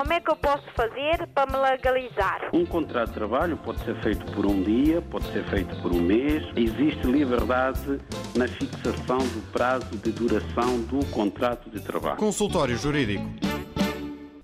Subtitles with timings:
[0.00, 2.48] Como é que eu posso fazer para me legalizar?
[2.54, 6.00] Um contrato de trabalho pode ser feito por um dia, pode ser feito por um
[6.00, 6.42] mês.
[6.56, 8.00] Existe liberdade
[8.34, 12.16] na fixação do prazo de duração do contrato de trabalho.
[12.16, 13.26] Consultório Jurídico.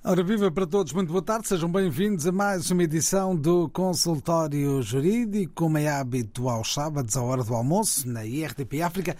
[0.05, 4.82] Ora, viva para todos, muito boa tarde, sejam bem-vindos a mais uma edição do Consultório
[4.82, 9.16] Jurídico, como é hábito aos sábados, à hora do almoço, na IRTP África.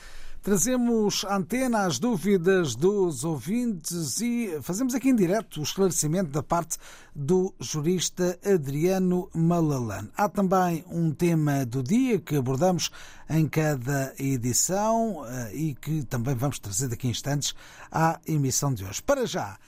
[0.47, 6.79] Trazemos antena às dúvidas dos ouvintes e fazemos aqui em direto o esclarecimento da parte
[7.13, 10.09] do jurista Adriano Malalan.
[10.17, 12.93] Há também um tema do dia que abordamos
[13.29, 17.53] em cada edição eh, e que também vamos trazer daqui a instantes
[17.91, 19.03] à emissão de hoje.
[19.03, 19.59] Para já,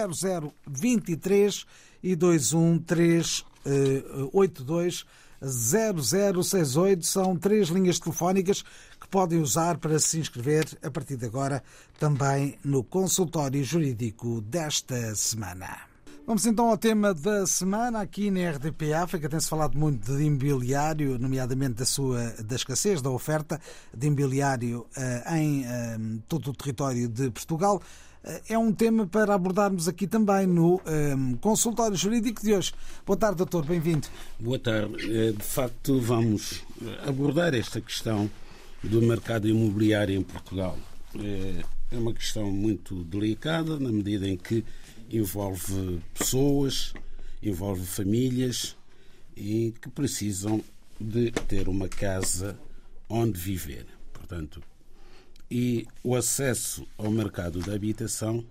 [0.66, 1.66] 0023
[2.02, 5.06] e 21 382
[5.40, 7.06] 0068.
[7.06, 8.64] São três linhas telefónicas
[9.00, 11.62] que podem usar para se inscrever a partir de agora
[12.00, 15.91] também no consultório jurídico desta semana.
[16.24, 18.00] Vamos então ao tema da semana.
[18.00, 23.10] Aqui na RDP África tem-se falado muito de imobiliário, nomeadamente da sua da escassez da
[23.10, 23.60] oferta
[23.92, 27.82] de imobiliário uh, em uh, todo o território de Portugal.
[28.24, 30.80] Uh, é um tema para abordarmos aqui também no
[31.40, 32.72] consultório jurídico de hoje.
[33.04, 34.06] Boa tarde, doutor, bem-vindo.
[34.38, 35.32] Boa tarde.
[35.32, 36.62] De facto, vamos
[37.04, 38.30] abordar esta questão
[38.80, 40.78] do mercado imobiliário em Portugal.
[41.90, 44.64] É uma questão muito delicada, na medida em que
[45.12, 46.94] envolve pessoas,
[47.42, 48.76] envolve famílias
[49.36, 50.62] e que precisam
[50.98, 52.58] de ter uma casa
[53.08, 53.86] onde viver.
[54.12, 54.62] Portanto,
[55.50, 58.44] e o acesso ao mercado da habitação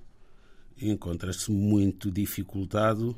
[0.80, 3.16] encontra-se muito dificultado,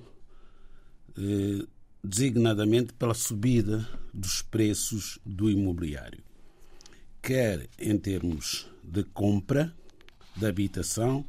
[1.17, 1.65] eh,
[2.03, 6.23] designadamente pela subida dos preços do imobiliário,
[7.21, 9.73] quer em termos de compra
[10.35, 11.25] da habitação,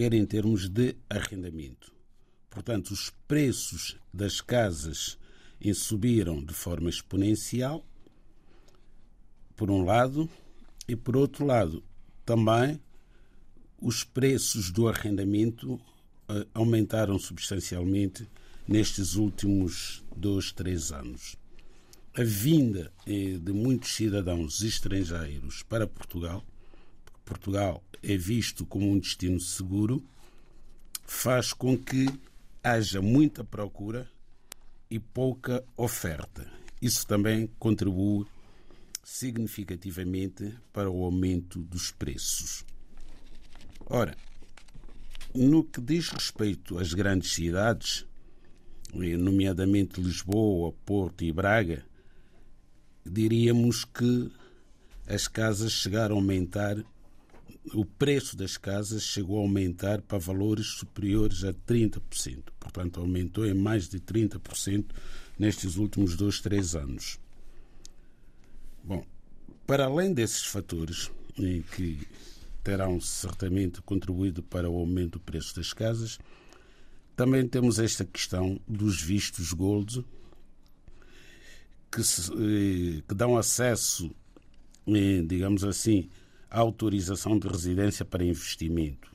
[0.00, 1.92] quer em termos de arrendamento.
[2.48, 5.18] Portanto, os preços das casas
[5.74, 7.84] subiram de forma exponencial,
[9.54, 10.26] por um lado,
[10.88, 11.84] e por outro lado,
[12.24, 12.80] também
[13.78, 15.78] os preços do arrendamento
[16.30, 18.26] eh, aumentaram substancialmente
[18.66, 21.36] nestes últimos dois, três anos.
[22.14, 26.42] A vinda eh, de muitos cidadãos estrangeiros para Portugal
[27.30, 30.04] Portugal é visto como um destino seguro,
[31.04, 32.08] faz com que
[32.60, 34.10] haja muita procura
[34.90, 36.50] e pouca oferta.
[36.82, 38.26] Isso também contribui
[39.04, 42.64] significativamente para o aumento dos preços.
[43.86, 44.16] Ora,
[45.32, 48.04] no que diz respeito às grandes cidades,
[48.92, 51.86] nomeadamente Lisboa, Porto e Braga,
[53.06, 54.32] diríamos que
[55.06, 56.76] as casas chegaram a aumentar
[57.74, 62.44] o preço das casas chegou a aumentar para valores superiores a 30%.
[62.58, 64.86] Portanto, aumentou em mais de 30%
[65.38, 67.18] nestes últimos dois, três anos.
[68.82, 69.04] Bom,
[69.66, 71.10] para além desses fatores,
[71.74, 72.06] que
[72.62, 76.18] terão certamente contribuído para o aumento do preço das casas,
[77.16, 80.04] também temos esta questão dos vistos gold,
[81.90, 84.10] que, se, eh, que dão acesso,
[84.86, 86.08] eh, digamos assim,
[86.58, 89.10] autorização de residência para investimento,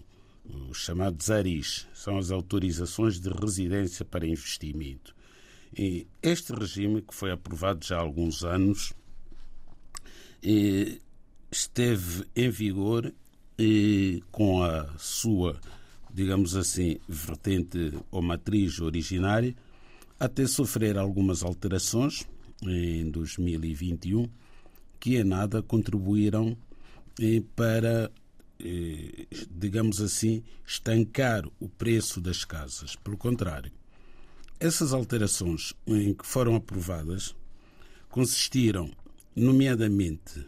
[0.69, 5.15] os chamados ARIS, são as autorizações de residência para investimento.
[5.77, 8.93] E este regime, que foi aprovado já há alguns anos,
[11.51, 13.13] esteve em vigor
[14.31, 15.59] com a sua,
[16.13, 19.55] digamos assim, vertente ou matriz originária,
[20.19, 22.25] até sofrer algumas alterações
[22.63, 24.29] em 2021,
[24.99, 26.55] que em nada contribuíram
[27.55, 28.11] para
[28.59, 32.95] eh, digamos assim, estancar o preço das casas.
[32.95, 33.71] Pelo contrário,
[34.59, 37.35] essas alterações em que foram aprovadas
[38.09, 38.89] consistiram,
[39.35, 40.47] nomeadamente,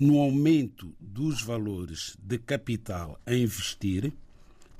[0.00, 4.12] no aumento dos valores de capital a investir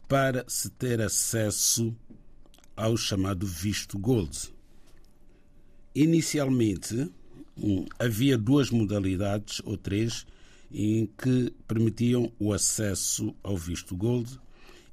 [0.09, 1.95] para se ter acesso
[2.77, 4.53] ao chamado visto gold.
[5.95, 7.11] Inicialmente,
[7.57, 10.27] hum, havia duas modalidades ou três
[10.75, 14.41] em que permitiam o acesso ao visto gold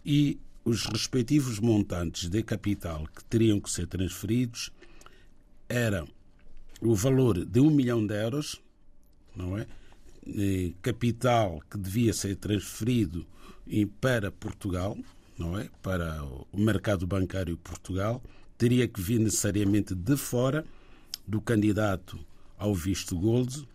[0.06, 4.72] e os respectivos montantes de capital que teriam que ser transferidos
[5.68, 6.08] eram
[6.80, 8.62] o valor de um milhão de euros,
[9.36, 9.66] não é?
[10.84, 13.26] Capital que devia ser transferido
[14.00, 14.96] para Portugal,
[15.38, 15.68] não é?
[15.82, 18.22] Para o mercado bancário Portugal,
[18.56, 20.64] teria que vir necessariamente de fora
[21.28, 22.20] do candidato
[22.56, 23.68] ao visto gold.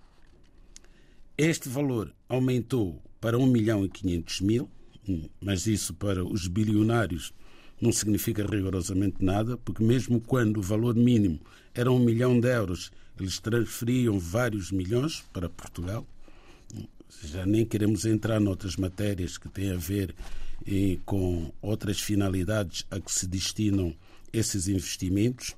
[1.39, 4.71] Este valor aumentou para 1 milhão e 500 mil,
[5.39, 7.35] mas isso para os bilionários
[7.79, 11.39] não significa rigorosamente nada, porque mesmo quando o valor mínimo
[11.75, 12.91] era um milhão de euros,
[13.21, 16.07] eles transferiam vários milhões para Portugal.
[17.23, 20.15] Já nem queremos entrar noutras matérias que têm a ver
[20.67, 23.95] eh, com outras finalidades a que se destinam
[24.33, 25.55] esses investimentos.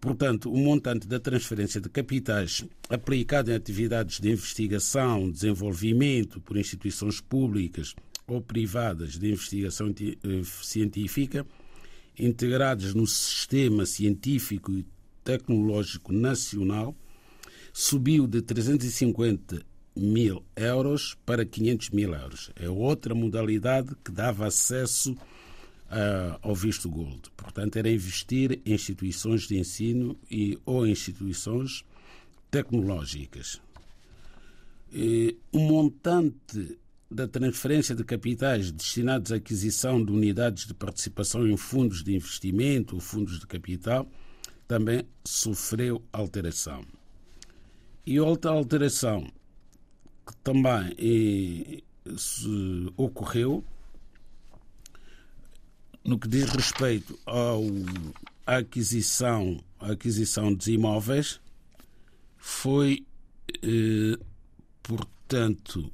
[0.00, 7.20] Portanto, o montante da transferência de capitais aplicado em atividades de investigação, desenvolvimento por instituições
[7.20, 7.94] públicas
[8.26, 11.46] ou privadas de investigação eh, científica,
[12.18, 14.86] integradas no sistema científico e
[15.24, 16.94] tecnológico nacional,
[17.72, 19.60] subiu de 350
[19.96, 22.50] mil euros para 500 mil euros.
[22.54, 25.16] É outra modalidade que dava acesso
[25.86, 27.30] uh, ao visto gold.
[27.36, 31.84] Portanto, era investir em instituições de ensino e ou instituições
[32.50, 33.60] tecnológicas.
[34.92, 36.78] E, o montante
[37.10, 42.96] da transferência de capitais destinados à aquisição de unidades de participação em fundos de investimento
[42.96, 44.08] ou fundos de capital
[44.66, 46.84] também sofreu alteração.
[48.04, 49.30] E outra alteração
[50.26, 51.82] que também eh,
[52.96, 53.64] ocorreu
[56.06, 57.62] no que diz respeito ao,
[58.46, 61.40] à aquisição, à aquisição dos imóveis
[62.38, 63.04] foi,
[63.60, 64.16] eh,
[64.84, 65.90] portanto,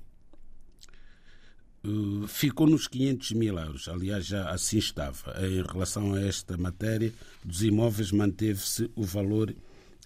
[1.82, 3.88] eh, ficou nos 500 mil euros.
[3.88, 5.34] Aliás, já assim estava.
[5.46, 7.12] Em relação a esta matéria
[7.42, 9.54] dos imóveis, manteve-se o valor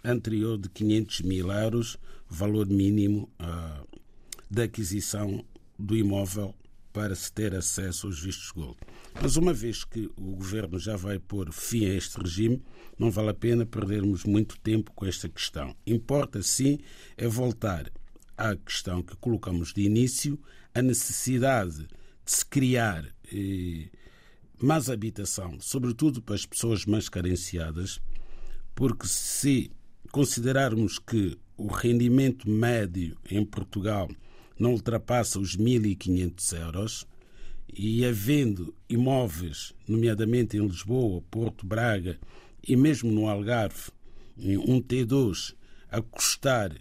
[0.04, 1.96] anterior de 500 mil euros,
[2.30, 4.00] valor mínimo uh,
[4.48, 5.44] da aquisição
[5.76, 6.54] do imóvel
[6.92, 8.76] para se ter acesso aos vistos gold.
[9.20, 12.62] Mas uma vez que o governo já vai pôr fim a este regime,
[12.98, 15.74] não vale a pena perdermos muito tempo com esta questão.
[15.86, 16.78] Importa sim
[17.16, 17.90] é voltar
[18.36, 20.38] à questão que colocamos de início,
[20.74, 21.88] a necessidade de
[22.24, 23.88] se criar eh,
[24.60, 28.00] mais habitação, sobretudo para as pessoas mais carenciadas,
[28.74, 29.70] porque se
[30.12, 34.08] considerarmos que o rendimento médio em Portugal
[34.58, 37.06] não ultrapassa os 1.500 euros
[37.72, 42.18] e havendo imóveis, nomeadamente em Lisboa, Porto, Braga
[42.66, 43.90] e mesmo no Algarve,
[44.38, 45.54] um T2
[45.90, 46.72] a custar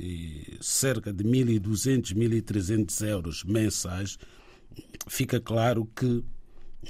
[0.00, 4.18] eh, cerca de 1.200, 1.300 euros mensais,
[5.08, 6.24] fica claro que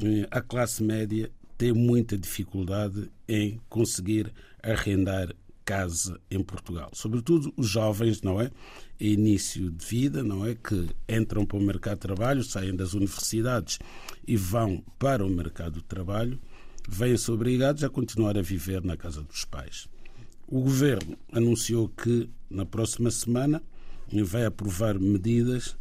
[0.03, 4.33] eh, a classe média tem muita dificuldade em conseguir
[4.63, 5.35] arrendar
[5.69, 6.89] casa em Portugal.
[6.95, 8.51] Sobretudo os jovens, não é?
[8.99, 10.55] Início de vida, não é?
[10.55, 13.79] Que entram para o mercado de trabalho, saem das universidades
[14.27, 16.41] e vão para o mercado de trabalho,
[16.89, 19.87] vêm-se obrigados a continuar a viver na casa dos pais.
[20.47, 23.63] O governo anunciou que na próxima semana
[24.25, 25.77] vai aprovar medidas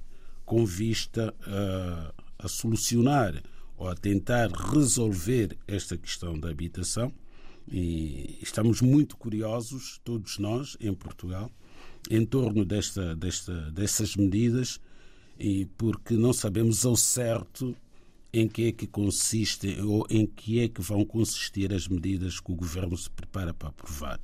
[0.46, 3.42] com vista a, a solucionar
[3.78, 7.14] ou a tentar resolver esta questão da habitação
[7.70, 11.52] e estamos muito curiosos, todos nós, em Portugal,
[12.10, 14.80] em torno desta, desta, dessas medidas,
[15.40, 17.76] e porque não sabemos ao certo
[18.34, 22.52] em que é que consistem ou em que é que vão consistir as medidas que
[22.52, 24.20] o governo se prepara para aprovar.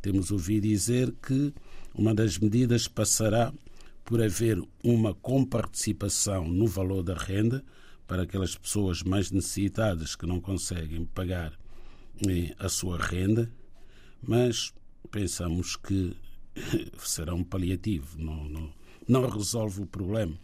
[0.00, 1.52] Temos ouvido dizer que
[1.94, 3.52] uma das medidas passará
[4.04, 7.64] por haver uma comparticipação no valor da renda
[8.06, 11.58] para aquelas pessoas mais necessitadas que não conseguem pagar
[12.58, 13.50] a sua renda,
[14.22, 14.72] mas
[15.10, 16.16] pensamos que
[16.98, 18.72] será um paliativo, não, não,
[19.06, 20.36] não resolve o problema.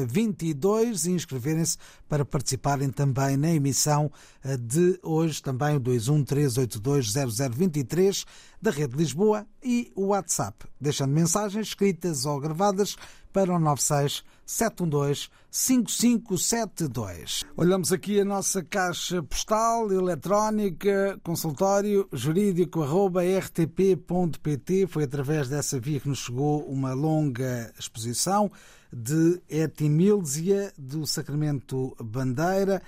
[0.07, 4.11] 0022 e inscreverem-se para participarem também na emissão
[4.43, 8.25] eh, de hoje, também o 21 382 0023
[8.61, 12.95] da Rede Lisboa e o WhatsApp, deixando mensagens escritas ou gravadas
[13.31, 17.43] para o 96 712 5572.
[17.57, 24.87] Olhamos aqui a nossa caixa postal eletrónica, consultório jurídico arroba rtp.pt.
[24.87, 28.51] Foi através dessa via que nos chegou uma longa exposição
[28.93, 32.81] de etimílsia do Sacramento Bandeira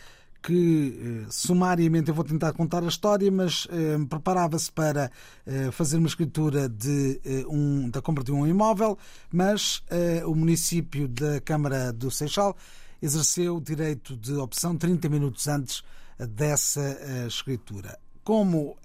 [0.44, 5.10] que eh, sumariamente eu vou tentar contar a história, mas eh, preparava-se para
[5.48, 8.98] eh, fazer uma escritura de, eh, um, da compra de um imóvel,
[9.32, 12.58] mas eh, o município da Câmara do Seixal
[13.02, 15.82] exerceu o direito de opção 30 minutos antes
[16.20, 17.98] dessa eh, escritura.
[18.24, 18.78] Como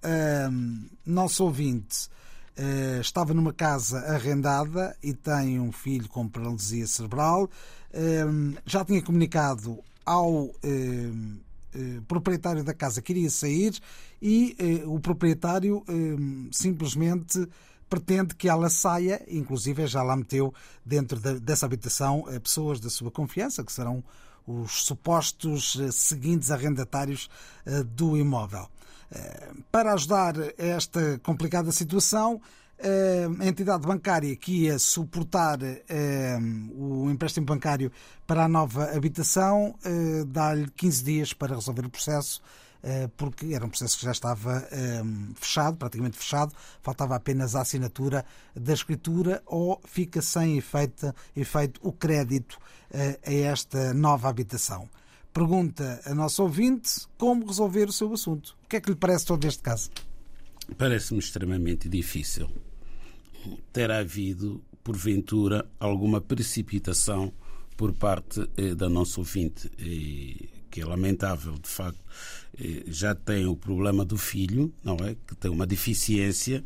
[1.06, 2.08] nosso ouvinte
[3.00, 7.48] estava numa casa arrendada e tem um filho com paralisia cerebral,
[8.66, 10.50] já tinha comunicado ao
[12.06, 13.78] proprietário da casa queria sair
[14.20, 17.48] e eh, o proprietário eh, simplesmente
[17.88, 20.52] pretende que ela saia, inclusive já lá meteu
[20.84, 24.04] dentro de, dessa habitação pessoas da sua confiança, que serão
[24.46, 27.30] os supostos seguintes arrendatários
[27.94, 28.68] do imóvel.
[29.72, 32.40] Para ajudar esta complicada situação,
[33.40, 35.58] a entidade bancária que ia suportar
[36.74, 37.90] o empréstimo bancário
[38.26, 42.40] para a nova habitação eh, dá-lhe 15 dias para resolver o processo
[42.82, 44.68] eh, porque era um processo que já estava
[45.34, 51.92] fechado, praticamente fechado, faltava apenas a assinatura da escritura ou fica sem efeito, efeito o
[51.92, 52.58] crédito
[52.90, 54.88] eh, a esta nova habitação.
[55.32, 58.56] Pergunta a nosso ouvinte como resolver o seu assunto.
[58.64, 59.90] O que é que lhe parece todo este caso?
[60.76, 62.48] Parece-me extremamente difícil
[63.72, 67.32] terá havido, porventura, alguma precipitação
[67.76, 72.00] por parte eh, da nossa ouvinte, eh, que é lamentável, de facto.
[72.58, 75.16] Eh, já tem o problema do filho, não é?
[75.26, 76.64] Que tem uma deficiência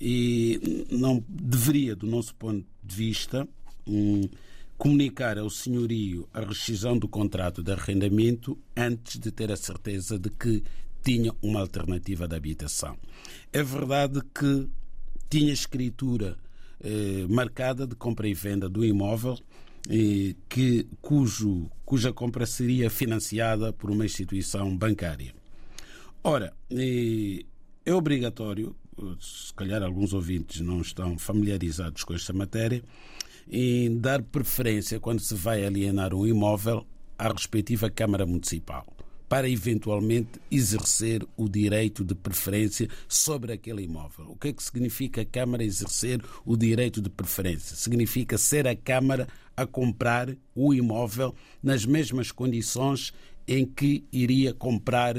[0.00, 3.48] e não deveria, do nosso ponto de vista,
[3.86, 4.28] um,
[4.76, 10.28] comunicar ao senhorio a rescisão do contrato de arrendamento antes de ter a certeza de
[10.28, 10.62] que
[11.02, 12.96] tinha uma alternativa de habitação.
[13.52, 14.68] É verdade que
[15.28, 16.36] tinha escritura
[16.80, 19.38] eh, marcada de compra e venda do imóvel,
[19.88, 25.34] eh, que, cujo, cuja compra seria financiada por uma instituição bancária.
[26.22, 27.44] Ora, eh,
[27.84, 28.76] é obrigatório,
[29.20, 32.82] se calhar alguns ouvintes não estão familiarizados com esta matéria,
[33.50, 36.86] em dar preferência quando se vai alienar um imóvel
[37.18, 38.86] à respectiva Câmara Municipal
[39.32, 44.26] para eventualmente exercer o direito de preferência sobre aquele imóvel.
[44.28, 47.74] O que é que significa a Câmara exercer o direito de preferência?
[47.74, 53.14] Significa ser a Câmara a comprar o imóvel nas mesmas condições
[53.48, 55.16] em que iria comprar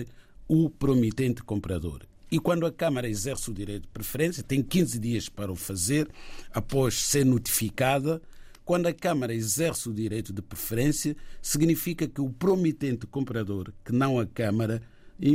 [0.48, 2.03] o promitente comprador.
[2.32, 6.08] E quando a Câmara exerce o direito de preferência, tem 15 dias para o fazer,
[6.53, 8.22] após ser notificada
[8.65, 14.20] quando a Câmara exerce o direito de preferência, significa que o promitente comprador, que não
[14.20, 14.82] a Câmara,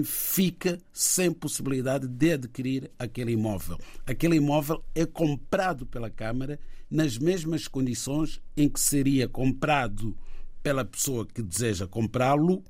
[0.05, 3.79] fica sem possibilidade de adquirir aquele imóvel.
[4.07, 6.59] Aquele imóvel é comprado pela Câmara
[6.91, 10.17] nas mesmas condições em que seria comprado
[10.63, 12.63] pela pessoa que deseja comprá-lo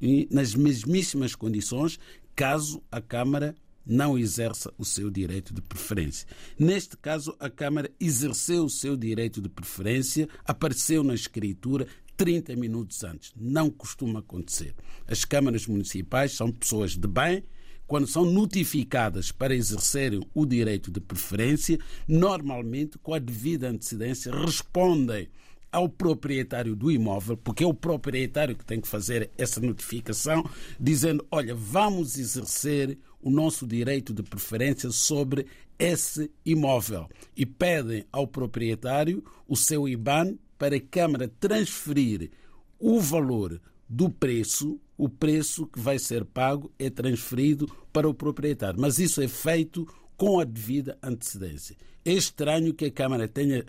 [0.00, 1.98] e nas mesmíssimas condições
[2.34, 3.54] caso a Câmara
[3.86, 6.26] não exerça o seu direito de preferência.
[6.58, 13.04] Neste caso, a Câmara exerceu o seu direito de preferência, apareceu na escritura 30 minutos
[13.04, 13.32] antes.
[13.36, 14.74] Não costuma acontecer.
[15.06, 17.44] As câmaras municipais são pessoas de bem.
[17.86, 21.78] Quando são notificadas para exercerem o direito de preferência,
[22.08, 25.28] normalmente, com a devida antecedência, respondem
[25.70, 30.48] ao proprietário do imóvel, porque é o proprietário que tem que fazer essa notificação,
[30.80, 37.08] dizendo: olha, vamos exercer o nosso direito de preferência sobre esse imóvel.
[37.36, 42.30] E pedem ao proprietário o seu IBAN para a Câmara transferir
[42.78, 48.80] o valor do preço, o preço que vai ser pago é transferido para o proprietário.
[48.80, 49.84] Mas isso é feito
[50.16, 51.76] com a devida antecedência.
[52.04, 53.66] É estranho que a Câmara tenha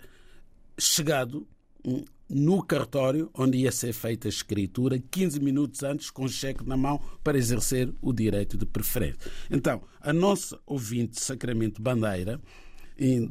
[0.78, 1.44] chegado
[1.84, 6.66] hum, no cartório onde ia ser feita a escritura 15 minutos antes com o cheque
[6.66, 9.18] na mão para exercer o direito de preferência.
[9.50, 12.40] Então, a nossa ouvinte Sacramento Bandeira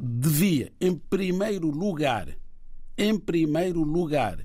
[0.00, 2.36] devia, em primeiro lugar,
[2.96, 4.44] em primeiro lugar,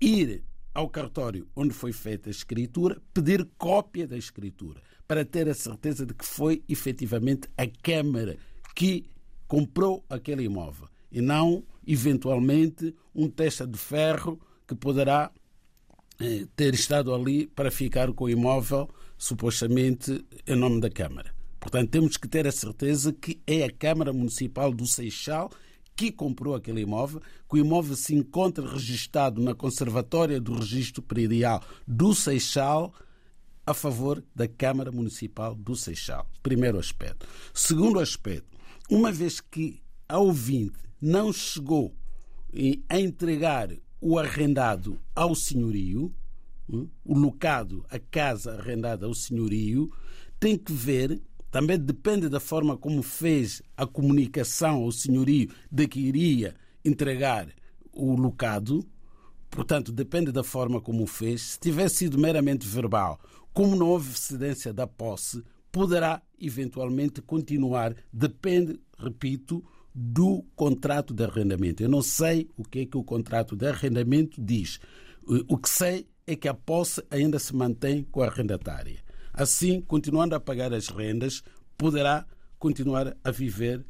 [0.00, 5.54] ir ao cartório onde foi feita a escritura, pedir cópia da escritura, para ter a
[5.54, 8.36] certeza de que foi efetivamente a Câmara
[8.76, 9.06] que
[9.48, 15.30] comprou aquele imóvel e não, eventualmente, um testa de ferro que poderá
[16.20, 21.34] eh, ter estado ali para ficar com o imóvel, supostamente, em nome da Câmara.
[21.58, 25.50] Portanto, temos que ter a certeza que é a Câmara Municipal do Seixal
[25.98, 31.60] que comprou aquele imóvel, que o imóvel se encontra registado na Conservatória do Registro Predial
[31.84, 32.94] do Seixal,
[33.66, 36.24] a favor da Câmara Municipal do Seixal.
[36.40, 37.26] Primeiro aspecto.
[37.52, 38.56] Segundo aspecto,
[38.88, 41.94] uma vez que a ouvinte não chegou
[42.88, 46.14] a entregar o arrendado ao senhorio,
[46.68, 49.92] hum, o locado, a casa arrendada ao senhorio,
[50.38, 51.20] tem que ver
[51.50, 57.48] também depende da forma como fez a comunicação ao senhorio de que iria entregar
[57.90, 58.86] o locado.
[59.48, 61.40] Portanto, depende da forma como fez.
[61.42, 63.18] Se tivesse sido meramente verbal,
[63.52, 65.42] como não houve cedência da posse,
[65.72, 67.96] poderá eventualmente continuar.
[68.12, 69.64] Depende, repito,
[70.00, 71.82] do contrato de arrendamento.
[71.82, 74.78] Eu não sei o que é que o contrato de arrendamento diz.
[75.48, 78.98] O que sei é que a posse ainda se mantém com a arrendatária.
[79.34, 81.42] Assim, continuando a pagar as rendas,
[81.76, 82.24] poderá
[82.60, 83.84] continuar a viver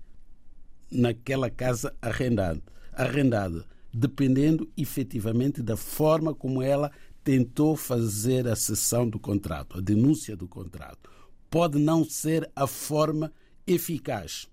[0.90, 6.90] naquela casa arrendada, arrendada dependendo efetivamente da forma como ela
[7.22, 11.10] tentou fazer a cessão do contrato, a denúncia do contrato.
[11.50, 13.32] Pode não ser a forma
[13.66, 14.46] eficaz.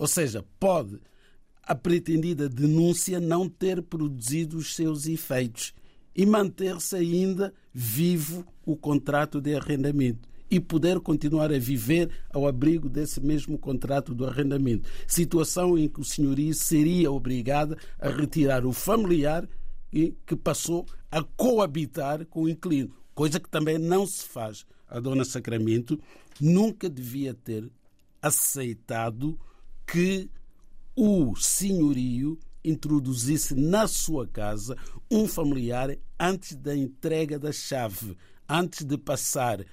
[0.00, 0.98] Ou seja, pode
[1.62, 5.74] a pretendida denúncia não ter produzido os seus efeitos
[6.16, 12.88] e manter-se ainda vivo o contrato de arrendamento e poder continuar a viver ao abrigo
[12.88, 14.88] desse mesmo contrato do arrendamento.
[15.06, 19.46] Situação em que o senhorio seria obrigado a retirar o familiar
[19.92, 24.64] e que passou a coabitar com o inquilino, coisa que também não se faz.
[24.88, 26.00] A dona Sacramento
[26.40, 27.70] nunca devia ter
[28.22, 29.38] aceitado
[29.90, 30.30] que
[30.94, 34.76] o senhorio introduzisse na sua casa
[35.10, 38.16] um familiar antes da entrega da chave,
[38.48, 39.64] antes de passar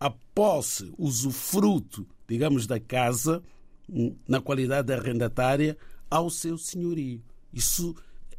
[0.00, 3.42] a posse, usufruto, digamos, da casa,
[3.88, 5.76] hum, na qualidade de arrendatária,
[6.10, 7.22] ao seu senhorio.
[7.52, 7.94] Isso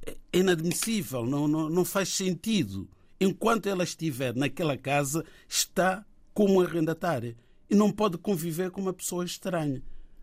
[0.06, 2.90] é inadmissível, não, não, não faz sentido.
[3.20, 7.38] Enquanto ela estiver naquela casa, está como arrendatária
[7.70, 9.82] e não pode conviver com uma pessoa estranha,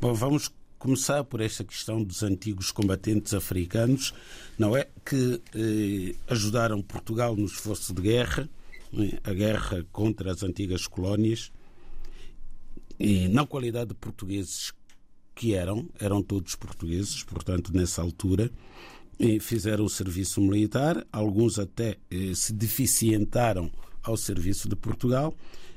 [0.00, 0.52] Bom, vamos
[0.86, 4.14] começar por esta questão dos antigos combatentes africanos,
[4.56, 4.86] não é?
[5.04, 8.48] Que eh, ajudaram Portugal no esforço de guerra,
[9.24, 11.50] a guerra contra as antigas colónias,
[13.00, 14.72] e na qualidade de portugueses
[15.34, 18.48] que eram, eram todos portugueses, portanto, nessa altura,
[19.40, 23.72] fizeram o serviço militar, alguns até eh, se deficientaram
[24.04, 25.34] ao serviço de Portugal,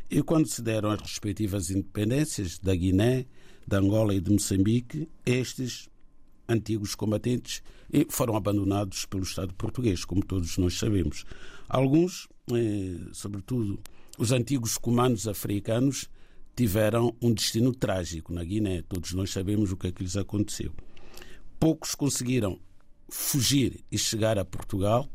[0.08, 3.26] e quando se deram as respectivas independências da Guiné,
[3.70, 5.90] de Angola e de Moçambique, estes
[6.48, 7.62] antigos combatentes
[8.10, 11.24] foram abandonados pelo Estado português, como todos nós sabemos.
[11.68, 13.80] Alguns, eh, sobretudo
[14.18, 16.10] os antigos comandos africanos,
[16.56, 18.82] tiveram um destino trágico na Guiné.
[18.82, 20.74] Todos nós sabemos o que é que lhes aconteceu.
[21.60, 22.60] Poucos conseguiram
[23.08, 25.08] fugir e chegar a Portugal.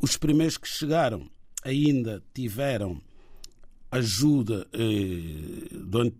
[0.00, 1.28] Os primeiros que chegaram
[1.62, 3.02] ainda tiveram
[3.90, 5.68] ajuda eh,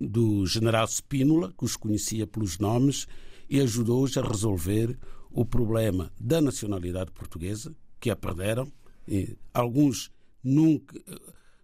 [0.00, 3.06] do, general Spínola, que os conhecia pelos nomes,
[3.48, 4.98] e ajudou-os a resolver
[5.30, 8.70] o problema da nacionalidade portuguesa, que a perderam.
[9.06, 10.10] E alguns
[10.42, 10.98] nunca,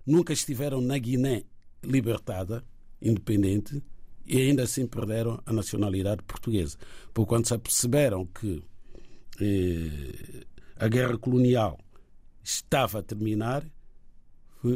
[0.06, 1.44] nunca estiveram na Guiné
[1.82, 2.64] libertada,
[3.00, 3.82] independente,
[4.26, 6.78] e ainda assim perderam a nacionalidade portuguesa.
[7.12, 8.62] Por quando se aperceberam que
[9.40, 10.44] eh,
[10.76, 11.78] a guerra colonial
[12.42, 13.66] estava a terminar,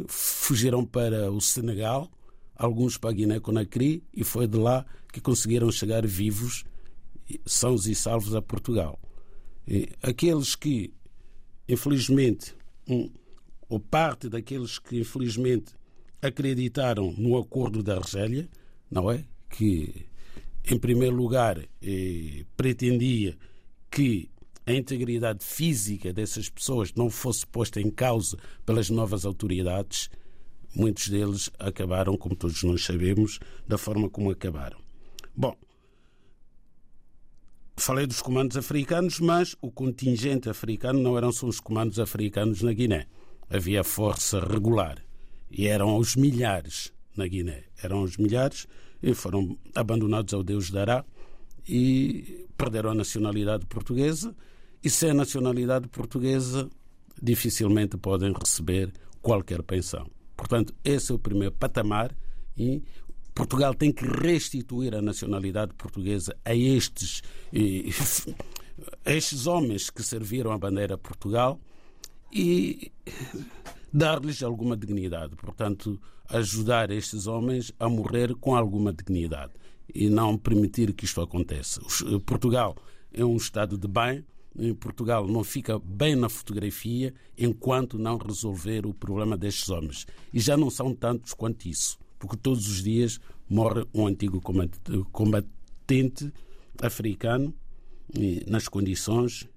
[0.09, 2.11] fugiram para o Senegal,
[2.55, 6.65] alguns para Guiné-Conakry, e foi de lá que conseguiram chegar vivos,
[7.47, 8.99] sãos e salvos a Portugal.
[9.67, 10.93] E aqueles que,
[11.69, 12.55] infelizmente,
[12.89, 13.11] um,
[13.69, 15.75] ou parte daqueles que, infelizmente,
[16.23, 18.49] acreditaram no acordo da Argélia,
[18.91, 19.25] não é?
[19.51, 20.07] Que,
[20.65, 23.37] em primeiro lugar, eh, pretendia
[23.91, 24.31] que
[24.69, 30.11] a integridade física dessas pessoas não fosse posta em causa pelas novas autoridades,
[30.75, 34.79] muitos deles acabaram, como todos nós sabemos, da forma como acabaram.
[35.35, 35.57] Bom,
[37.79, 42.73] falei dos comandos africanos, mas o contingente africano não eram só os comandos africanos na
[42.75, 43.07] Guiné.
[43.49, 45.03] Havia força regular
[45.51, 47.65] e eram aos milhares na Guiné.
[47.83, 48.67] Eram aos milhares
[49.03, 51.07] e foram abandonados ao Deus dará
[51.67, 54.37] e perderam a nacionalidade portuguesa
[54.83, 56.69] e sem a nacionalidade portuguesa
[57.21, 60.09] dificilmente podem receber qualquer pensão.
[60.37, 62.15] Portanto, esse é o primeiro patamar
[62.57, 62.83] e
[63.35, 67.23] Portugal tem que restituir a nacionalidade portuguesa a estes,
[69.05, 71.61] a estes homens que serviram a bandeira Portugal
[72.33, 72.93] e
[73.93, 75.37] dar-lhes alguma dignidade.
[75.37, 79.53] Portanto, ajudar estes homens a morrer com alguma dignidade
[79.93, 81.81] e não permitir que isto aconteça.
[82.27, 82.77] Portugal
[83.13, 84.25] é um Estado de bem,
[84.57, 90.07] em Portugal não fica bem na fotografia enquanto não resolver o problema destes homens.
[90.33, 94.41] E já não são tantos quanto isso, porque todos os dias morre um antigo
[95.11, 96.33] combatente
[96.81, 97.55] africano
[98.47, 99.49] nas condições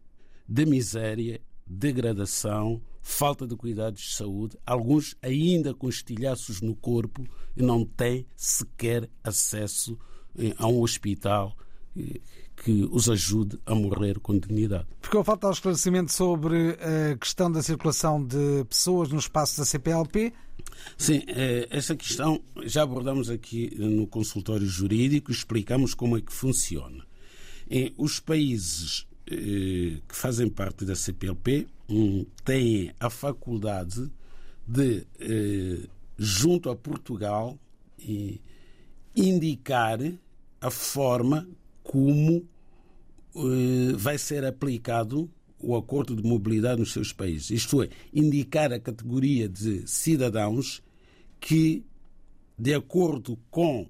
[0.48, 7.26] de miséria, degradação, falta de cuidados de saúde, alguns ainda com estilhaços no corpo
[7.56, 9.98] e não têm sequer acesso
[10.38, 11.56] eh, a um hospital
[11.98, 12.20] eh,
[12.64, 14.86] que os ajude a morrer com dignidade.
[15.02, 16.78] Porque falta o esclarecimento sobre
[17.12, 20.32] a questão da circulação de pessoas no espaço da CPLP?
[20.96, 27.04] Sim, eh, essa questão já abordamos aqui no consultório jurídico, explicamos como é que funciona.
[27.98, 34.08] Os países eh, que fazem parte da CPLP hum, têm a faculdade
[34.68, 35.08] de,
[36.16, 37.58] junto a Portugal,
[39.16, 40.00] indicar
[40.62, 41.48] a forma
[41.84, 42.51] como eh,
[43.98, 47.52] vai ser aplicado o acordo de mobilidade nos seus países.
[47.52, 50.82] Isto é, indicar a categoria de cidadãos
[51.40, 51.86] que,
[52.58, 53.88] de acordo com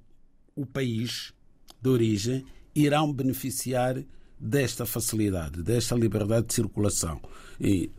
[0.55, 1.33] o país
[1.81, 4.03] de origem, irão beneficiar
[4.39, 7.21] desta facilidade, desta liberdade de circulação.
[7.59, 7.89] E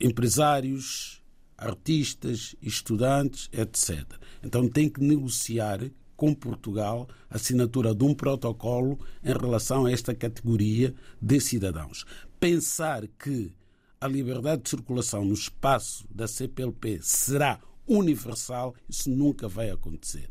[0.00, 1.22] empresários,
[1.56, 4.04] artistas, estudantes, etc.
[4.42, 5.80] Então tem que negociar
[6.16, 12.04] com Portugal a assinatura de um protocolo em relação a esta categoria de cidadãos.
[12.40, 13.52] Pensar que
[14.00, 20.28] a liberdade de circulação no espaço da CPLP será universal, isso nunca vai acontecer.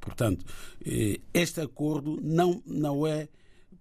[0.00, 0.44] Portanto,
[0.84, 3.28] eh, este acordo não, não é,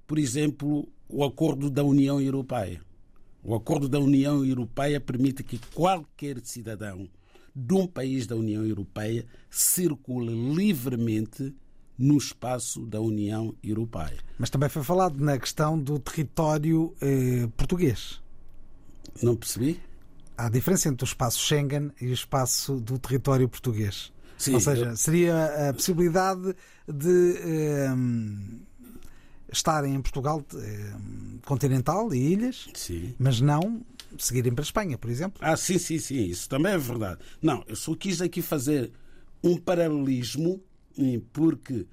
[0.06, 2.82] por exemplo, o acordo da União Europeia.
[3.44, 7.10] O acordo da União Europeia permite que qualquer cidadão
[7.56, 11.54] de um país da União Europeia circule livremente
[11.98, 14.18] no espaço da União Europeia.
[14.40, 18.20] Mas também foi falado na questão do território eh, português.
[19.22, 19.80] Não percebi?
[20.38, 24.12] Há diferença entre o espaço Schengen e o espaço do território português.
[24.38, 26.56] Sim, Ou seja, eu- seria a possibilidade
[26.88, 27.90] de eh,
[29.52, 30.94] estarem em Portugal eh,
[31.46, 33.14] continental e ilhas, Sim.
[33.20, 33.82] mas não
[34.18, 35.40] seguirem para a Espanha, por exemplo.
[35.44, 37.22] Ah, sim, sim, sim, isso também é verdade.
[37.42, 38.92] Não, eu só quis aqui fazer
[39.44, 40.62] um paralelismo,
[40.98, 41.88] eh, porque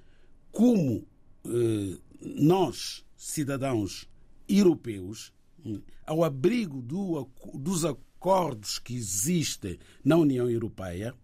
[0.52, 1.06] como
[1.46, 4.08] eh, nós, cidadãos
[4.48, 5.32] europeus,
[5.64, 11.14] eh, ao abrigo do dos acordos que existem na União Europeia,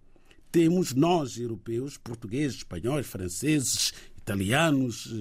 [0.52, 5.12] temos nós, europeus, portugueses, espanhóis, franceses, italianos,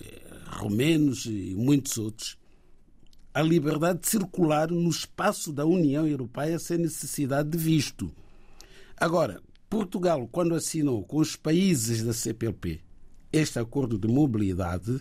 [0.00, 2.38] eh, romenos e muitos outros,
[3.32, 8.10] a liberdade de circular no espaço da União Europeia sem necessidade de visto.
[8.96, 12.80] Agora, Portugal, quando assinou com os países da CPLP
[13.32, 15.00] este acordo de mobilidade,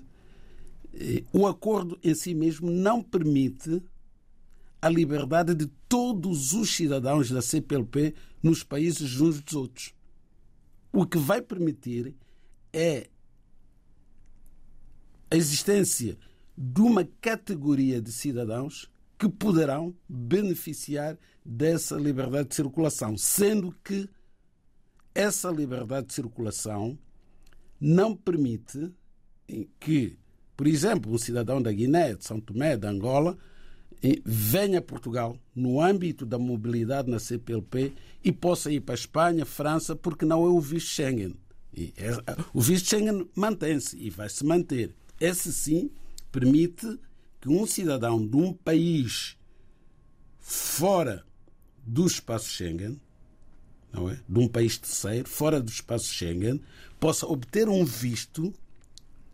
[0.93, 3.81] eh, o acordo em si mesmo não permite
[4.81, 9.93] a liberdade de todos os cidadãos da CPLP nos países uns dos outros.
[10.93, 12.15] O que vai permitir
[12.71, 13.09] é
[15.31, 16.17] a existência
[16.61, 24.09] de uma categoria de cidadãos que poderão beneficiar dessa liberdade de circulação, sendo que
[25.15, 26.99] essa liberdade de circulação
[27.79, 28.91] não permite
[29.79, 30.17] que,
[30.57, 33.37] por exemplo, um cidadão da Guiné, de São Tomé, de Angola,
[34.03, 38.97] eh, venha a Portugal no âmbito da mobilidade na CPLP e possa ir para a
[38.97, 41.35] Espanha, França, porque não é o visto Schengen.
[41.73, 44.93] É- o visto Schengen mantém-se e vai se manter.
[45.21, 45.89] Esse sim
[46.31, 46.99] permite
[47.41, 49.37] que um cidadão de um país
[50.39, 51.25] fora
[51.85, 52.99] do espaço Schengen,
[53.91, 54.19] não é?
[54.27, 56.61] de um país terceiro, fora do espaço Schengen,
[56.99, 58.53] possa obter um visto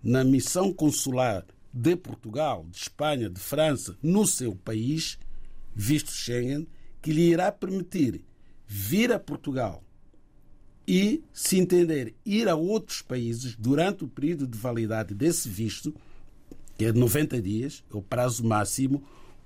[0.01, 5.17] na missão consular de Portugal, de Espanha, de França, no seu país,
[5.75, 6.67] visto Schengen,
[7.01, 8.23] que lhe irá permitir
[8.67, 9.83] vir a Portugal
[10.87, 15.93] e, se entender, ir a outros países durante o período de validade desse visto,
[16.77, 19.03] que é de 90 dias, é o prazo máximo,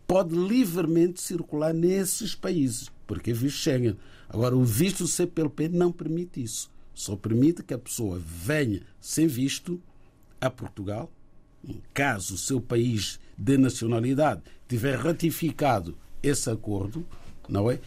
[0.07, 3.97] pode livremente circular nesses países, porque é visto Schengen.
[4.27, 6.71] Agora, o visto CPLP não permite isso.
[6.93, 9.81] Só permite que a pessoa venha sem visto
[10.41, 11.11] a Portugal,
[11.93, 17.05] caso o seu país de nacionalidade tiver ratificado esse acordo,
[17.47, 17.79] não é?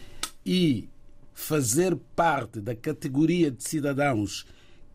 [0.45, 0.89] E
[1.33, 4.45] fazer parte da categoria de cidadãos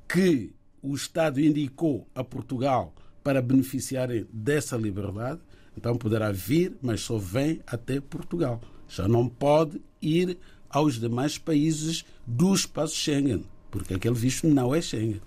[0.08, 5.40] que o Estado indicou a Portugal para beneficiarem dessa liberdade,
[5.76, 8.60] então poderá vir, mas só vem até Portugal.
[8.88, 10.38] Já não pode ir
[10.70, 15.20] aos demais países do espaço Schengen, porque aquele visto não é Schengen.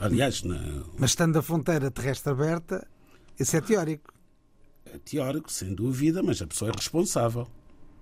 [0.00, 2.86] Aliás, na- Mas estando a fronteira terrestre aberta,
[3.38, 4.12] isso é teórico.
[4.86, 7.46] é teórico, sem dúvida, mas a pessoa é responsável.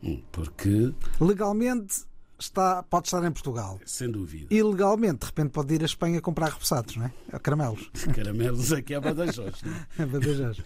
[0.02, 2.04] Hum, Porque, Legalmente
[2.38, 3.80] está, pode estar em Portugal.
[3.84, 7.38] sem dúvida, Ilegalmente, de repente, pode ir à Espanha comprar repousados, não é?
[7.38, 7.90] Caramelos.
[8.14, 9.62] caramelos aqui a Badajoz.
[9.62, 10.06] não é?
[10.06, 10.58] Badajoz.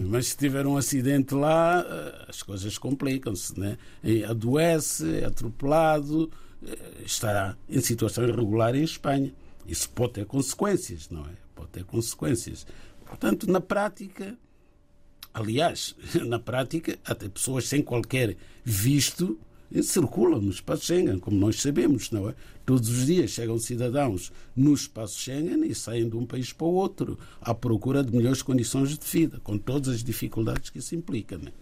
[0.00, 3.58] Mas se tiver um acidente lá, eh, as coisas complicam-se.
[3.58, 3.76] Né?
[4.28, 6.30] Adoece, é atropelado,
[6.66, 9.32] eh, estará em situação irregular em Espanha.
[9.66, 11.30] Isso pode ter consequências, não é?
[11.54, 12.66] Pode ter consequências.
[13.04, 14.36] Portanto, na prática,
[15.34, 15.94] aliás,
[16.26, 19.38] na prática, até pessoas sem qualquer visto
[19.74, 22.34] eh, circulam no espaço Schengen, como nós sabemos, não é?
[22.64, 26.74] Todos os dias chegam cidadãos no espaço Schengen e saem de um país para o
[26.74, 31.38] outro à procura de melhores condições de vida, com todas as dificuldades que isso implica.
[31.38, 31.52] Né?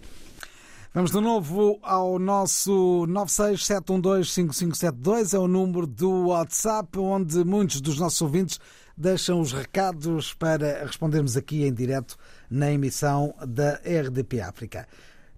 [0.94, 8.22] Vamos de novo ao nosso 967125572, é o número do WhatsApp, onde muitos dos nossos
[8.22, 8.60] ouvintes
[8.96, 12.16] deixam os recados para respondermos aqui em direto
[12.48, 14.86] na emissão da RDP África.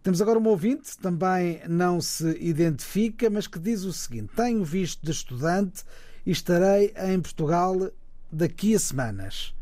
[0.06, 5.04] Temos agora um ouvinte, também não se identifica, mas que diz o seguinte: Tenho visto
[5.04, 5.82] de estudante
[6.24, 7.90] e estarei em Portugal
[8.30, 9.52] daqui a semanas.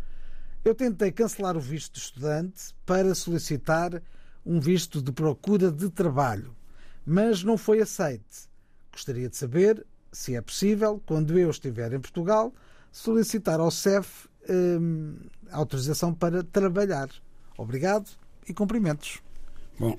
[0.63, 4.03] Eu tentei cancelar o visto de estudante para solicitar
[4.45, 6.55] um visto de procura de trabalho,
[7.07, 8.47] mas não foi aceite.
[8.93, 12.53] Gostaria de saber se é possível, quando eu estiver em Portugal,
[12.93, 15.17] solicitar ao CEF hum,
[15.51, 17.09] autorização para trabalhar.
[17.57, 18.11] Obrigado
[18.47, 19.23] e cumprimentos.
[19.79, 19.99] Bom,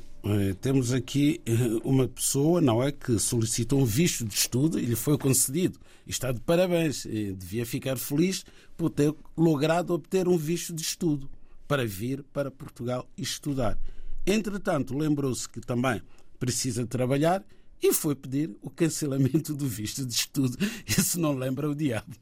[0.60, 4.96] temos aqui eh, uma pessoa, não é, que solicitou um visto de estudo e lhe
[4.96, 5.80] foi concedido.
[6.08, 7.06] Está de parabéns.
[7.06, 8.44] E devia ficar feliz
[8.76, 11.30] por ter logrado obter um visto de estudo
[11.68, 13.78] para vir para Portugal estudar.
[14.26, 16.02] Entretanto, lembrou-se que também
[16.40, 17.46] precisa trabalhar
[17.82, 20.58] e foi pedir o cancelamento do visto de estudo.
[20.88, 22.16] Isso não lembra o diabo.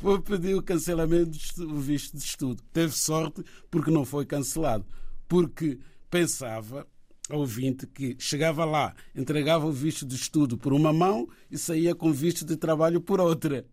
[0.00, 2.62] Foi pedir o cancelamento do visto de estudo.
[2.72, 4.86] Teve sorte porque não foi cancelado.
[5.28, 6.86] Porque pensava,
[7.30, 12.12] ouvinte, que chegava lá, entregava o visto de estudo por uma mão e saía com
[12.12, 13.64] visto de trabalho por outra.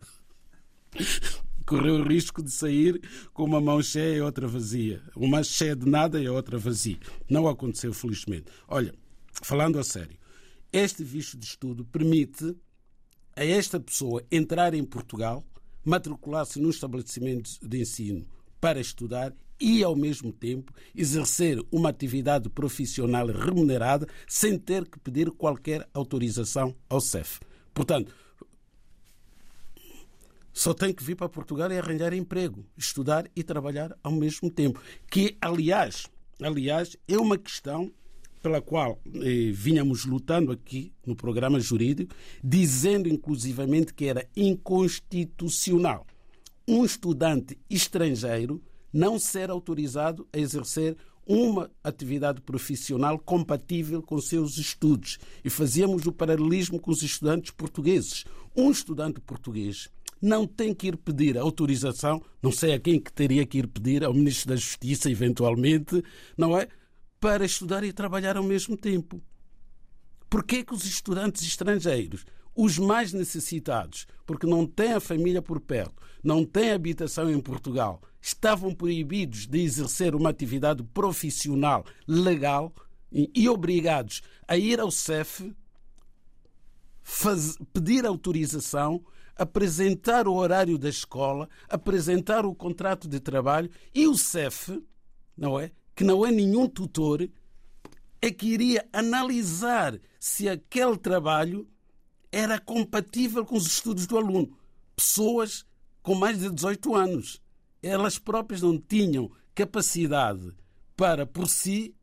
[1.66, 3.02] Correu o risco de sair
[3.34, 5.02] com uma mão cheia e outra vazia.
[5.16, 6.98] Uma cheia de nada e a outra vazia.
[7.30, 8.52] Não aconteceu, felizmente.
[8.68, 8.94] Olha,
[9.42, 10.18] falando a sério,
[10.72, 12.56] este visto de estudo permite
[13.36, 15.44] a esta pessoa entrar em Portugal,
[15.86, 18.26] matricular-se num estabelecimento de ensino
[18.60, 19.34] para estudar
[19.64, 26.76] e, ao mesmo tempo, exercer uma atividade profissional remunerada sem ter que pedir qualquer autorização
[26.90, 27.40] ao CEF.
[27.74, 28.14] Portanto,
[30.52, 34.82] só tem que vir para Portugal e arranjar emprego, estudar e trabalhar ao mesmo tempo.
[35.10, 36.08] Que, aliás,
[36.42, 37.90] aliás, é uma questão
[38.42, 46.06] pela qual eh, vinhamos lutando aqui no programa jurídico, dizendo inclusivamente que era inconstitucional
[46.68, 48.62] um estudante estrangeiro
[48.94, 55.18] não ser autorizado a exercer uma atividade profissional compatível com seus estudos.
[55.44, 58.26] E fazíamos o paralelismo com os estudantes portugueses.
[58.56, 59.90] Um estudante português
[60.22, 64.04] não tem que ir pedir autorização, não sei a quem que teria que ir pedir,
[64.04, 66.04] ao Ministro da Justiça, eventualmente,
[66.38, 66.68] não é?
[67.24, 69.24] para estudar e trabalhar ao mesmo tempo.
[70.30, 76.04] Porquê que os estudantes estrangeiros, os mais necessitados, porque não têm a família por perto,
[76.22, 82.74] não têm habitação em Portugal, estavam proibidos de exercer uma atividade profissional legal
[83.12, 85.54] e obrigados a ir ao CEF,
[87.04, 89.04] faz, pedir autorização,
[89.36, 94.82] apresentar o horário da escola, apresentar o contrato de trabalho e o CEF,
[95.38, 95.72] não é?
[95.94, 97.30] que não é nenhum tutor,
[98.22, 101.68] é que iria analisar se aquele trabalho
[102.32, 104.58] era compatível com os estudos do aluno.
[104.96, 105.66] Pessoas
[106.02, 107.43] com mais de 18 anos.
[107.84, 110.54] Elas próprias não tinham capacidade
[110.96, 111.94] para, por si,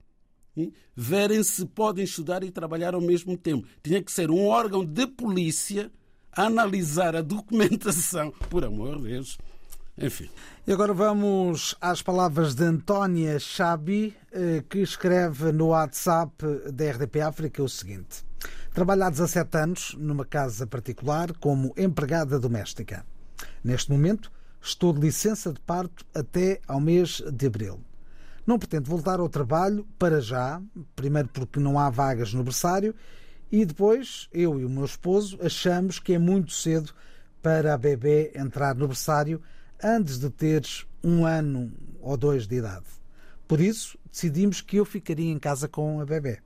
[0.95, 3.67] verem se podem estudar e trabalhar ao mesmo tempo.
[3.83, 5.91] Tinha que ser um órgão de polícia
[6.33, 8.33] a analisar a documentação.
[8.51, 9.39] Por amor de Deus.
[9.99, 10.31] Enfim.
[10.67, 16.33] E agora vamos às palavras de Antónia Chabi, eh, que escreve no WhatsApp
[16.73, 18.25] da RDP África o seguinte:
[18.73, 23.05] Trabalho há 17 anos numa casa particular como empregada doméstica.
[23.63, 27.81] Neste momento, estou de licença de parto até ao mês de abril.
[28.47, 30.61] Não pretendo voltar ao trabalho para já,
[30.97, 32.95] primeiro porque não há vagas no berçário
[33.51, 36.93] e depois eu e o meu esposo achamos que é muito cedo
[37.43, 39.43] para a bebê entrar no berçário
[39.83, 42.87] antes de teres um ano ou dois de idade.
[43.49, 46.39] Por isso, decidimos que eu ficaria em casa com a bebê.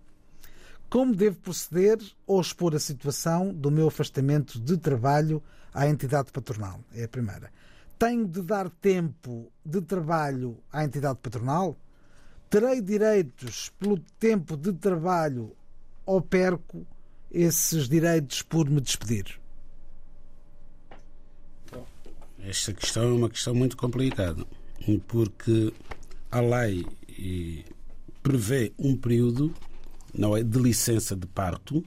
[0.88, 6.80] Como devo proceder ou expor a situação do meu afastamento de trabalho à entidade patronal?
[6.94, 7.50] É a primeira.
[7.98, 11.78] Tenho de dar tempo de trabalho à entidade patronal?
[12.50, 15.56] Terei direitos pelo tempo de trabalho
[16.04, 16.86] ou perco
[17.30, 19.40] esses direitos por me despedir?
[22.38, 24.44] Esta questão é uma questão muito complicada,
[25.08, 25.72] porque
[26.30, 26.86] a lei
[28.22, 29.54] prevê um período
[30.12, 31.84] não é, de licença de parto.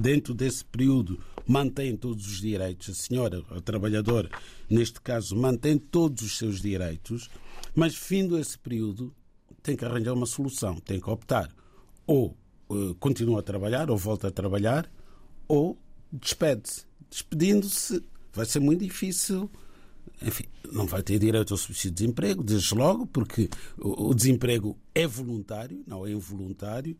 [0.00, 2.88] Dentro desse período mantém todos os direitos.
[2.90, 4.30] A senhora, a trabalhadora,
[4.68, 7.30] neste caso, mantém todos os seus direitos,
[7.74, 9.14] mas, findo esse período,
[9.62, 11.54] tem que arranjar uma solução, tem que optar.
[12.06, 12.36] Ou
[12.68, 14.90] uh, continua a trabalhar, ou volta a trabalhar,
[15.46, 15.78] ou
[16.12, 16.84] despede-se.
[17.08, 18.02] Despedindo-se,
[18.32, 19.50] vai ser muito difícil
[20.22, 25.06] enfim, não vai ter direito ao subsídio de desemprego, desde logo, porque o desemprego é
[25.06, 26.96] voluntário, não é involuntário.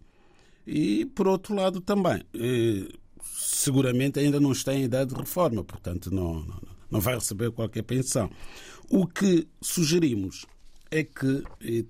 [0.66, 2.88] E, por outro lado, também, eh,
[3.34, 7.82] seguramente ainda não está em idade de reforma, portanto, não, não, não vai receber qualquer
[7.82, 8.30] pensão.
[8.88, 10.46] O que sugerimos
[10.90, 11.84] é que eh,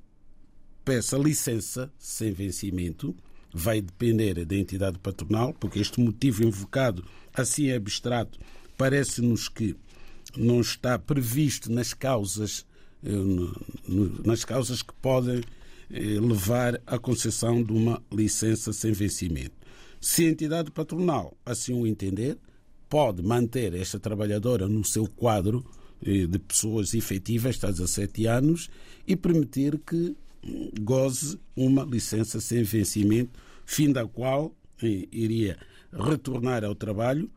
[0.84, 3.14] peça licença sem vencimento,
[3.52, 7.04] vai depender da entidade patronal, porque este motivo invocado,
[7.34, 8.38] assim é abstrato,
[8.76, 9.76] parece-nos que
[10.36, 12.64] não está previsto nas causas,
[13.04, 13.10] eh,
[14.24, 15.42] nas causas que podem
[15.91, 19.53] levar à concessão de uma licença sem vencimento.
[20.01, 22.38] Se a entidade patronal assim o entender,
[22.88, 25.64] pode manter esta trabalhadora no seu quadro
[26.05, 28.70] eh, de pessoas efetivas há 17 anos
[29.07, 33.38] e permitir que hum, goze uma licença sem vencimento
[33.70, 35.57] fim da qual eh, iria
[35.93, 37.30] retornar ao trabalho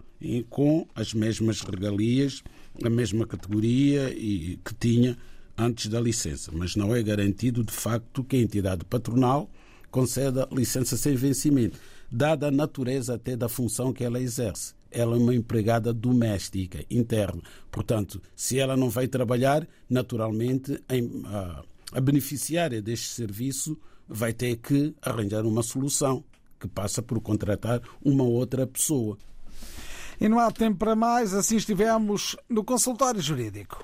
[0.49, 2.41] com as mesmas regalias,
[2.81, 5.17] a mesma categoria e que tinha
[5.57, 9.49] antes da licença, mas não é garantido de facto que a entidade patronal
[9.91, 11.77] conceda licença sem vencimento,
[12.11, 14.73] dada a natureza até da função que ela exerce.
[14.89, 17.41] Ela é uma empregada doméstica, interna.
[17.71, 20.79] Portanto, se ela não vai trabalhar, naturalmente
[21.91, 23.77] a, beneficiária deste serviço
[24.07, 26.23] vai ter que arranjar uma solução
[26.59, 29.17] que passa por contratar uma outra pessoa.
[30.19, 33.83] E não há tempo para mais, assim estivemos no consultório jurídico.